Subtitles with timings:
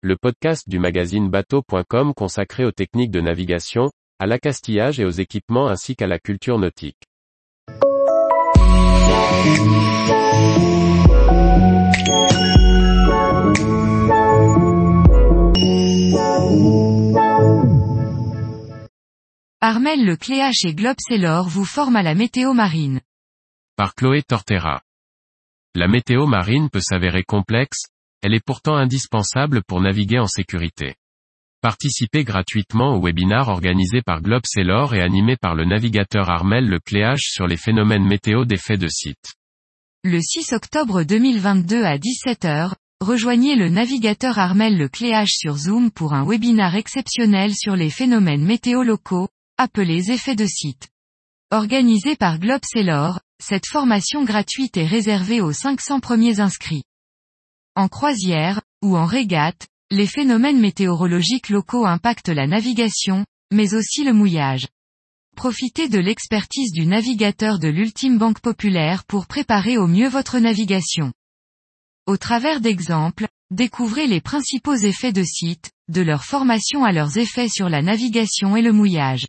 [0.00, 5.66] le podcast du magazine bateau.com consacré aux techniques de navigation, à l'accastillage et aux équipements
[5.66, 7.02] ainsi qu'à la culture nautique.
[19.60, 23.00] Armel Le Cléache et Globselor vous forment à la météo marine.
[23.74, 24.80] Par Chloé Tortera.
[25.74, 27.86] La météo marine peut s'avérer complexe,
[28.22, 30.94] elle est pourtant indispensable pour naviguer en sécurité.
[31.60, 37.30] Participez gratuitement au webinar organisé par Globselor et animé par le navigateur Armel Le Cléache
[37.32, 39.34] sur les phénomènes météo d'effet de site.
[40.04, 46.14] Le 6 octobre 2022 à 17h, rejoignez le navigateur Armel Le Cléache sur Zoom pour
[46.14, 50.88] un webinar exceptionnel sur les phénomènes météo locaux, appelés effets de site.
[51.50, 56.84] Organisé par Globselor, cette formation gratuite est réservée aux 500 premiers inscrits.
[57.78, 64.12] En croisière, ou en régate, les phénomènes météorologiques locaux impactent la navigation, mais aussi le
[64.12, 64.66] mouillage.
[65.36, 71.12] Profitez de l'expertise du navigateur de l'Ultime Banque Populaire pour préparer au mieux votre navigation.
[72.08, 77.48] Au travers d'exemples, découvrez les principaux effets de site, de leur formation à leurs effets
[77.48, 79.28] sur la navigation et le mouillage.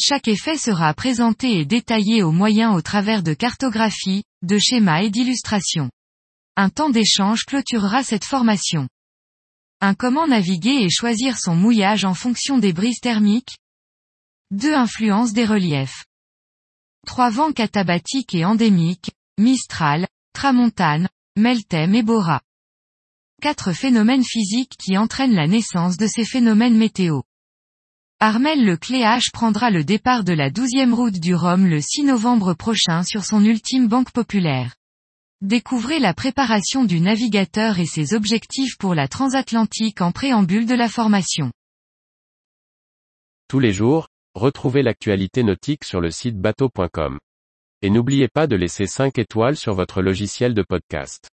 [0.00, 5.10] Chaque effet sera présenté et détaillé au moyen au travers de cartographies, de schémas et
[5.10, 5.90] d'illustrations.
[6.56, 8.88] Un temps d'échange clôturera cette formation.
[9.80, 13.58] Un comment naviguer et choisir son mouillage en fonction des brises thermiques
[14.52, 16.04] 2 influences des reliefs.
[17.08, 22.40] 3 vents catabatiques et endémiques, Mistral, Tramontane, Meltem et Bora.
[23.42, 27.22] 4 phénomènes physiques qui entraînent la naissance de ces phénomènes météo.
[28.20, 32.54] Armel Le Cléache prendra le départ de la 12e route du Rhum le 6 novembre
[32.54, 34.76] prochain sur son ultime banque populaire.
[35.44, 40.88] Découvrez la préparation du navigateur et ses objectifs pour la transatlantique en préambule de la
[40.88, 41.52] formation.
[43.46, 47.18] Tous les jours, retrouvez l'actualité nautique sur le site bateau.com.
[47.82, 51.28] Et n'oubliez pas de laisser 5 étoiles sur votre logiciel de podcast.